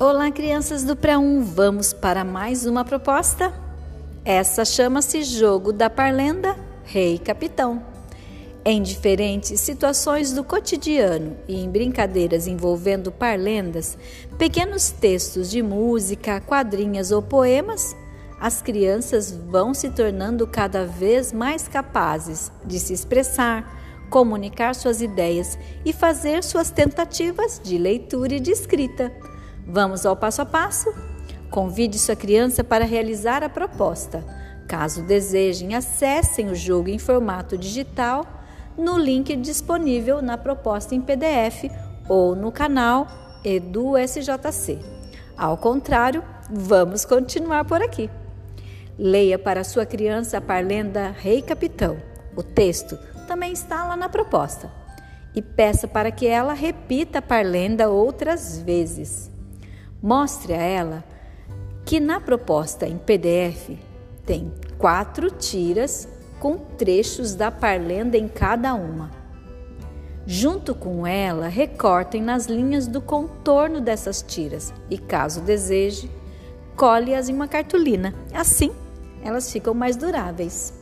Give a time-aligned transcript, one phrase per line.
[0.00, 3.52] Olá, crianças do Pré-1, vamos para mais uma proposta?
[4.24, 7.82] Essa chama-se Jogo da Parlenda Rei Capitão.
[8.64, 13.98] Em diferentes situações do cotidiano e em brincadeiras envolvendo parlendas,
[14.38, 17.96] pequenos textos de música, quadrinhas ou poemas,
[18.40, 25.58] as crianças vão se tornando cada vez mais capazes de se expressar, comunicar suas ideias
[25.84, 29.12] e fazer suas tentativas de leitura e de escrita
[29.70, 30.90] Vamos ao passo a passo?
[31.50, 34.24] Convide sua criança para realizar a proposta.
[34.66, 38.26] Caso desejem, acessem o jogo em formato digital
[38.78, 41.64] no link disponível na proposta em PDF
[42.08, 43.06] ou no canal
[43.44, 44.78] EduSJC.
[45.36, 48.08] Ao contrário, vamos continuar por aqui.
[48.98, 51.98] Leia para sua criança a parlenda Rei Capitão.
[52.34, 54.70] O texto também está lá na proposta.
[55.34, 59.30] E peça para que ela repita a parlenda outras vezes.
[60.02, 61.04] Mostre a ela
[61.84, 63.70] que na proposta em PDF
[64.24, 66.06] tem quatro tiras
[66.38, 69.10] com trechos da parlenda em cada uma.
[70.24, 76.10] Junto com ela, recortem nas linhas do contorno dessas tiras e, caso deseje,
[76.76, 78.14] cole-as em uma cartolina.
[78.32, 78.70] Assim,
[79.24, 80.74] elas ficam mais duráveis.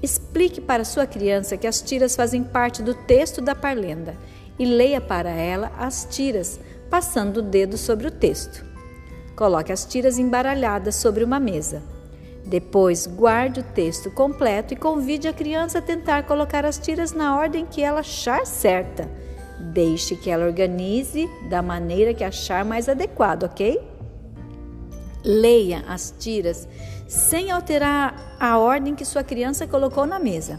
[0.00, 4.16] Explique para sua criança que as tiras fazem parte do texto da parlenda
[4.58, 6.60] e leia para ela as tiras
[6.90, 8.64] passando o dedo sobre o texto.
[9.36, 11.82] Coloque as tiras embaralhadas sobre uma mesa.
[12.44, 17.36] Depois, guarde o texto completo e convide a criança a tentar colocar as tiras na
[17.38, 19.08] ordem que ela achar certa.
[19.72, 23.80] Deixe que ela organize da maneira que achar mais adequado, ok?
[25.24, 26.66] Leia as tiras
[27.06, 30.58] sem alterar a ordem que sua criança colocou na mesa.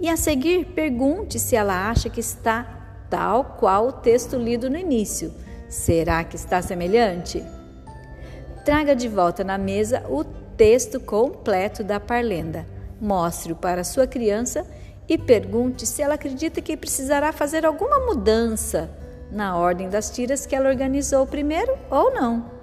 [0.00, 2.77] E a seguir, pergunte se ela acha que está
[3.10, 5.32] tal qual o texto lido no início.
[5.68, 7.44] Será que está semelhante?
[8.64, 12.66] Traga de volta na mesa o texto completo da parlenda.
[13.00, 14.66] Mostre-o para sua criança
[15.08, 18.90] e pergunte se ela acredita que precisará fazer alguma mudança
[19.30, 22.58] na ordem das tiras que ela organizou primeiro ou não.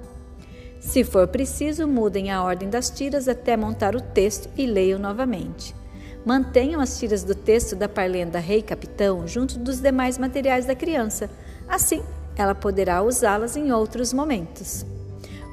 [0.80, 5.74] Se for preciso, mudem a ordem das tiras até montar o texto e leiam novamente.
[6.26, 11.30] Mantenham as tiras do texto da parlenda Rei Capitão junto dos demais materiais da criança.
[11.68, 12.04] Assim,
[12.36, 14.86] ela poderá usá-las em outros momentos.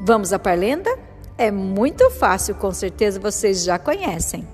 [0.02, 0.90] Vamos à parlenda?
[1.36, 4.48] É muito fácil, com certeza vocês já conhecem.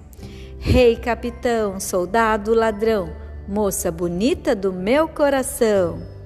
[0.58, 3.12] Rei capitão, soldado ladrão,
[3.46, 6.17] moça bonita do meu coração.